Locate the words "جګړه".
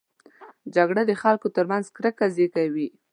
0.75-1.01